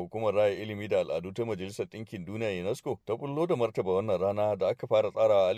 Hukumar 0.00 0.34
Raya 0.34 0.54
Ilimi 0.54 0.88
da 0.88 1.00
Al'adu 1.00 1.32
ta 1.32 1.44
Majalisar 1.44 1.86
Ɗinkin 1.86 2.24
Duniya 2.24 2.50
UNESCO 2.62 2.98
ta 3.04 3.16
bullo 3.16 3.46
da 3.48 3.56
martaba 3.56 3.94
wannan 3.98 4.20
rana 4.20 4.54
da 4.56 4.68
aka 4.68 4.86
fara 4.86 5.10
tsarawa 5.10 5.52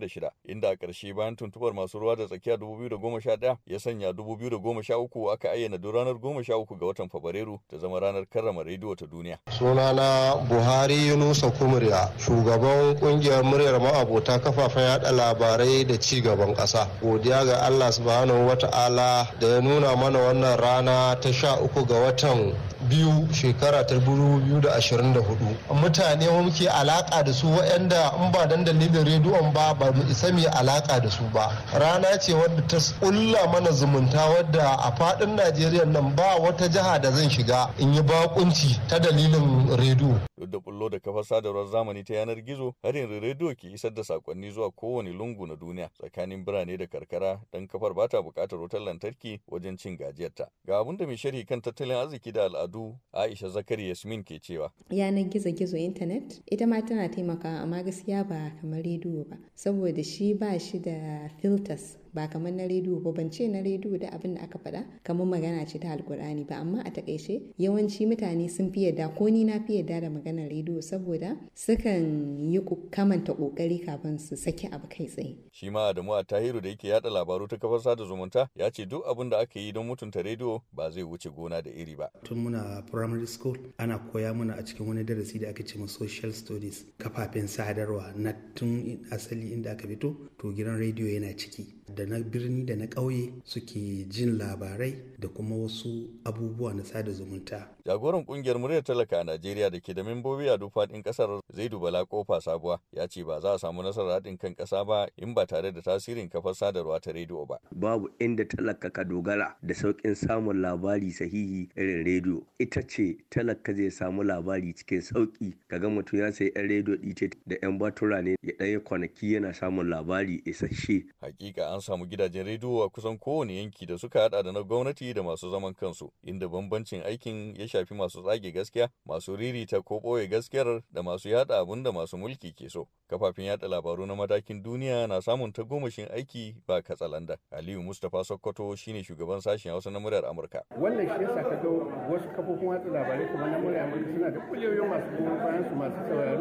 da 0.00 0.08
shida, 0.08 0.30
inda 0.48 0.70
a 0.70 0.74
ƙarshe 0.76 1.14
bayan 1.14 1.36
tuntubar 1.36 1.72
masu 1.72 2.00
ruwa 2.00 2.16
da 2.16 2.26
tsakiya 2.26 2.56
dubu 2.58 2.76
biyu 2.78 2.88
da 2.88 2.96
goma 2.96 3.20
sha 3.22 3.36
ɗaya 3.36 3.56
ya 3.66 3.78
sanya 3.78 4.12
dubu 4.12 4.36
biyu 4.36 4.50
da 4.50 4.56
goma 4.58 4.82
sha 4.82 4.98
uku 4.98 5.30
aka 5.30 5.48
ayyana 5.52 5.78
duk 5.78 5.94
ranar 5.94 6.18
goma 6.18 6.42
sha 6.42 6.56
uku 6.58 6.74
ga 6.76 6.86
watan 6.86 7.08
Fabrairu 7.08 7.60
ta 7.70 7.78
zama 7.78 8.00
ranar 8.00 8.26
karrama 8.26 8.64
rediyo 8.64 8.96
ta 8.98 9.06
duniya. 9.06 9.38
Sunana 9.46 10.34
Buhari 10.48 11.06
Yunusa 11.06 11.52
Kumriya, 11.54 12.10
shugaban 12.18 12.98
ƙungiyar 12.98 13.44
muryar 13.44 13.78
ma'abota 13.78 14.40
kafafen 14.42 14.82
yaɗa 14.82 15.12
labarai 15.14 15.86
da 15.86 15.96
ci 16.00 16.20
gaban 16.20 16.52
ƙasa. 16.56 16.88
Godiya 17.00 17.44
ga 17.46 17.62
Allah 17.66 17.92
subhanahu 17.92 18.46
wa 18.48 18.54
ta'ala 18.56 19.28
da 19.38 19.46
ya 19.46 19.60
nuna 19.60 19.94
mana 19.94 20.18
wannan 20.18 20.58
rana 20.60 21.16
ta 21.22 21.30
sha 21.30 21.60
uku 21.62 21.84
ga 21.86 21.94
watan 22.10 22.52
biyu 22.88 23.19
shekara 23.32 23.84
ta 23.86 23.94
biyu 23.98 24.60
da 24.60 24.72
ashirin 24.74 25.12
da 25.12 25.20
huɗu. 25.20 25.56
Mutane 25.74 26.28
muke 26.42 26.68
alaka 26.68 27.22
da 27.24 27.32
su 27.32 27.46
waɗanda 27.46 28.12
in 28.20 28.30
ba 28.32 28.46
dan 28.46 28.64
dalilin 28.64 29.04
rediyon 29.04 29.52
ba 29.52 29.74
ba 29.74 29.92
mu 29.92 30.02
isa 30.10 30.32
mu 30.32 30.42
alaka 30.52 31.00
da 31.00 31.10
su 31.10 31.22
ba. 31.32 31.50
Rana 31.74 32.18
ce 32.18 32.32
wadda 32.32 32.62
ta 32.66 32.78
kulla 33.00 33.46
mana 33.52 33.70
zumunta 33.72 34.26
wadda 34.28 34.76
a 34.78 34.92
faɗin 34.96 35.36
najeriya 35.36 35.84
nan 35.84 36.14
ba 36.14 36.36
wata 36.40 36.68
jiha 36.68 36.98
da 37.00 37.10
zan 37.12 37.28
shiga 37.30 37.70
in 37.78 37.92
yi 37.94 38.02
bakunci 38.02 38.78
ta 38.88 38.98
dalilin 38.98 39.68
rediyo. 39.76 40.29
Duk 40.40 40.50
da 40.50 40.58
bullo 40.60 40.88
da 40.88 40.98
kafar 40.98 41.24
sadarwar 41.24 41.66
zamani 41.66 42.04
ta 42.04 42.14
yanar 42.14 42.40
gizo 42.42 42.74
har 42.82 42.96
yanzu 42.96 43.20
rediyo 43.20 43.54
ke 43.54 43.68
isar 43.72 43.90
da 43.94 44.02
saƙonni 44.02 44.50
zuwa 44.50 44.70
kowane 44.70 45.12
lungu 45.12 45.46
na 45.46 45.54
duniya 45.56 45.88
tsakanin 45.92 46.44
birane 46.44 46.76
da 46.78 46.86
karkara 46.86 47.40
don 47.52 47.66
kafar 47.68 47.94
ba 47.94 48.08
ta 48.08 48.22
buƙatar 48.22 48.58
wutar 48.58 48.80
lantarki 48.80 49.40
wajen 49.48 49.76
cin 49.76 49.96
gajiyarta. 49.96 50.48
Ga 50.66 50.78
abin 50.80 50.96
da 50.96 51.06
mai 51.06 51.16
sharhi 51.16 51.44
kan 51.46 51.60
tattalin 51.60 51.96
arziki 51.96 52.32
da 52.32 52.44
al'adu 52.48 52.96
aisha 53.12 53.48
zakari 53.48 53.88
yasmin 53.88 54.24
ke 54.24 54.40
cewa. 54.40 54.70
Yanar 54.90 55.24
gizo-gizo 55.28 55.76
intanet 55.76 56.40
ita 56.50 56.66
ma 56.66 56.80
tana 56.80 57.08
taimakawa 57.08 57.60
amma 57.60 57.82
gaskiya 57.82 58.24
ba 58.28 58.52
kamar 58.60 58.80
rediyo 58.82 59.28
ba 59.28 59.36
saboda 59.54 60.02
shi 60.04 60.34
ba 60.34 60.58
shi 60.58 60.78
da 60.80 61.28
filters 61.40 61.98
ba 62.14 62.28
kamar 62.28 62.52
na 62.52 62.64
rediyo 62.66 63.00
ba 63.02 63.12
ban 63.12 63.30
ce 63.30 63.48
na 63.48 63.60
rediyo 63.62 63.98
da 63.98 64.08
abin 64.12 64.34
da 64.34 64.42
aka 64.42 64.58
faɗa 64.58 64.84
kamar 65.02 65.26
magana 65.26 65.66
ce 65.66 65.78
ta 65.78 65.88
alkur'ani 65.96 66.44
ba. 66.46 66.56
Amma 66.56 66.82
a 66.84 66.90
taƙaice 66.90 67.42
yawanci 67.58 68.06
mutane 68.06 68.48
sun 68.50 68.72
fi 68.72 68.80
yadda 68.90 69.14
ko 69.16 69.26
ni 69.28 69.44
na 69.44 69.60
fi 69.66 69.76
yadda 69.82 70.00
da 70.00 70.08
maganar 70.10 70.48
rediyo 70.50 70.82
saboda 70.82 71.36
sukan 71.54 72.50
yi 72.52 72.60
kamanta 72.90 73.32
ƙoƙari 73.32 73.84
kafin 73.84 74.18
su 74.18 74.36
saki 74.36 74.66
abu 74.72 74.86
kai 74.88 75.06
tsaye. 75.06 75.36
Shi 75.52 75.70
ma 75.70 75.92
Adamu 75.92 76.18
a 76.18 76.24
Tahiru 76.24 76.60
da 76.62 76.68
yake 76.68 76.88
yada 76.88 77.08
labaru 77.10 77.48
ta 77.48 77.56
kafar 77.56 77.80
sada 77.80 78.04
zumunta 78.04 78.48
ya 78.56 78.70
ce 78.70 78.84
duk 78.84 79.04
abin 79.06 79.30
da 79.30 79.38
aka 79.40 79.58
yi 79.60 79.72
don 79.72 79.86
mutunta 79.86 80.22
rediyo 80.22 80.62
ba 80.72 80.90
zai 80.90 81.02
wuce 81.02 81.30
gona 81.30 81.62
da 81.62 81.70
iri 81.70 81.94
ba. 81.96 82.08
Tun 82.24 82.38
muna 82.44 82.82
primary 82.90 83.26
school 83.26 83.56
ana 83.78 83.98
koya 83.98 84.34
mana 84.34 84.54
a 84.58 84.62
cikin 84.62 84.86
wani 84.86 85.04
darasi 85.04 85.40
da 85.40 85.48
aka 85.50 85.62
ce 85.64 85.76
ma 85.78 85.86
social 85.86 86.32
studies 86.32 86.84
kafafen 86.98 87.46
sadarwa 87.48 88.12
na 88.16 88.32
tun 88.54 88.98
asali 89.10 89.52
inda 89.52 89.72
aka 89.72 89.86
fito 89.88 90.14
to 90.38 90.52
gidan 90.52 90.78
rediyo 90.78 91.06
yana 91.08 91.34
ciki. 91.36 91.66
Da 92.00 92.06
na 92.06 92.20
birni 92.24 92.64
da 92.64 92.76
na 92.76 92.86
ƙauye 92.86 93.32
suke 93.44 94.08
jin 94.08 94.38
labarai 94.38 94.94
da 95.18 95.28
kuma 95.28 95.56
wasu 95.56 96.08
abubuwa 96.24 96.74
na 96.74 96.84
sada 96.84 97.12
zumunta. 97.12 97.68
Jagoran 97.86 98.24
ƙungiyar 98.24 98.58
muryar 98.58 98.82
talaka 98.84 99.20
a 99.20 99.24
Najeriya 99.24 99.70
da 99.70 99.80
ke 99.80 99.94
da 99.94 100.02
membobi 100.02 100.48
a 100.48 100.56
duk 100.56 100.72
faɗin 100.72 101.02
ƙasar 101.02 101.40
Zaidu 101.52 101.80
Bala 101.80 102.04
Kofa 102.06 102.40
Sabuwa 102.40 102.78
ya 102.92 103.06
ce 103.06 103.22
ba 103.24 103.40
za 103.40 103.54
a 103.54 103.58
samu 103.58 103.82
nasarar 103.82 104.20
haɗin 104.20 104.38
kan 104.38 104.54
ƙasa 104.54 104.86
ba 104.86 105.08
in 105.16 105.34
ba 105.34 105.46
tare 105.46 105.72
da 105.72 105.80
tasirin 105.80 106.28
kafar 106.30 106.54
sadarwa 106.54 107.00
ta 107.00 107.10
rediyo 107.12 107.46
ba. 107.48 107.58
Babu 107.72 108.08
inda 108.20 108.44
talaka 108.44 108.90
ka 108.92 109.02
dogara 109.04 109.56
da 109.62 109.74
sauƙin 109.74 110.14
samun 110.16 110.60
labari 110.62 111.10
sahihi 111.12 111.68
irin 111.76 112.04
rediyo. 112.04 112.42
Ita 112.58 112.82
ce 112.86 113.16
talaka 113.30 113.74
zai 113.74 113.90
samu 113.90 114.22
labari 114.22 114.72
cikin 114.74 115.00
sauƙi 115.02 115.52
kaga 115.68 115.88
mutum 115.88 116.18
ya 116.20 116.30
sayi 116.32 116.52
'yan 116.54 116.68
rediyo 116.68 116.96
ɗice 116.96 117.32
da 117.46 117.56
'yan 117.62 117.78
batura 117.78 118.22
ne 118.22 118.36
ya 118.42 118.52
ɗaya 118.58 118.80
kwanaki 118.84 119.32
yana 119.34 119.52
samun 119.54 119.88
labari 119.90 120.42
isasshe. 120.46 121.04
Hakika 121.22 121.74
an 121.74 121.80
samu 121.90 122.06
gidajen 122.06 122.46
rediyo 122.46 122.82
a 122.84 122.88
kusan 122.88 123.18
kowane 123.18 123.56
yanki 123.56 123.86
da 123.86 123.98
suka 123.98 124.20
hada 124.20 124.42
da 124.42 124.52
na 124.52 124.62
gwamnati 124.62 125.14
da 125.14 125.22
masu 125.22 125.50
zaman 125.50 125.74
kansu 125.74 126.12
inda 126.22 126.48
bambancin 126.48 127.02
aikin 127.02 127.54
ya 127.60 127.68
shafi 127.68 127.94
masu 127.94 128.22
tsage 128.22 128.52
gaskiya 128.52 128.88
masu 129.06 129.36
ririta 129.36 129.82
ko 129.82 129.96
ɓoye 129.98 130.28
gaskiyar 130.30 130.82
da 130.92 131.02
masu 131.02 131.28
yada 131.28 131.58
abun 131.58 131.82
da 131.82 131.92
masu 131.92 132.16
mulki 132.18 132.52
ke 132.54 132.68
so. 132.70 132.86
Kafafen 133.08 133.44
yada 133.44 133.68
labaru 133.68 134.06
na 134.06 134.14
matakin 134.14 134.62
duniya 134.62 135.06
na 135.08 135.20
samun 135.20 135.52
tagomashin 135.52 136.06
aiki 136.14 136.54
ba 136.66 136.82
katsalanda. 136.82 137.36
Aliyu 137.50 137.82
mustapha 137.82 138.24
sokoto 138.24 138.76
shine 138.76 139.02
shugaban 139.02 139.40
sashen 139.40 139.72
hausa 139.72 139.90
na 139.90 139.98
muryar 140.00 140.24
amurka. 140.26 140.62
Wannan 140.78 141.06
shi 141.08 141.22
yasa 141.24 141.42
ka 141.42 141.56
ga 141.56 141.68
wasu 142.12 142.28
kafofin 142.36 142.68
watsa 142.68 142.88
labarai 142.88 143.26
kuma 143.32 143.50
na 143.50 143.58
muryar 143.58 143.82
amurka 143.84 144.12
suna 144.14 144.30
da 144.30 144.40
kuliyoyin 144.40 144.86
masu 144.88 145.10
goyon 145.16 145.38
masu 145.78 145.96
sauraron 146.08 146.38
su 146.38 146.39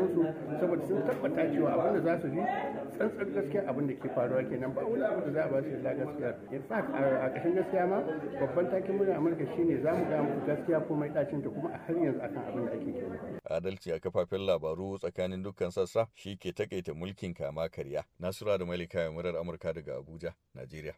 saboda 0.59 0.85
sun 0.87 1.01
tabbata 1.07 1.43
cewa 1.53 1.69
abin 1.73 1.93
da 1.93 2.01
za 2.01 2.21
su 2.21 2.27
ji 2.29 2.41
tsantsar 2.95 3.25
gaskiya 3.33 3.61
abin 3.69 3.87
da 3.87 3.93
ke 3.95 4.09
faruwa 4.15 4.43
kenan. 4.49 4.73
Ba 4.73 4.81
wani 4.85 5.03
abu 5.03 5.21
da 5.25 5.31
za 5.31 5.41
a 5.43 5.49
ba 5.51 5.61
su 5.61 5.81
da 5.83 5.93
gaskiya. 5.93 6.35
In 6.51 6.63
fact 6.63 6.89
a 6.93 7.29
ƙashin 7.33 7.55
gaskiya 7.55 7.87
ma 7.87 8.01
babban 8.39 8.69
takin 8.71 8.97
muryar 8.97 9.17
amurka 9.17 9.45
shine 9.55 9.81
za 9.83 9.91
mu 9.93 10.05
ga 10.09 10.21
muku 10.23 10.45
gaskiya 10.47 10.79
kuma 10.87 10.99
mai 10.99 11.09
dacin 11.09 11.41
ta 11.43 11.49
kuma 11.49 11.69
a 11.73 11.77
har 11.77 11.95
yanzu 11.95 12.19
akan 12.21 12.43
abin 12.47 12.65
da 12.65 12.71
ake 12.71 12.91
kenan 12.93 13.39
adalci 13.49 13.91
a 13.91 13.99
kafafen 13.99 14.45
labaru 14.45 14.97
tsakanin 14.99 15.43
dukkan 15.43 15.71
sassa 15.71 16.07
shi 16.13 16.37
ke 16.37 16.51
takaita 16.53 16.93
mulkin 16.93 17.33
kama 17.33 17.69
karya. 17.69 18.03
Nasura 18.19 18.57
da 18.57 18.65
malika 18.65 19.11
murar 19.11 19.35
amurka 19.35 19.73
daga 19.73 19.97
abuja 19.97 20.33
najeriya. 20.55 20.93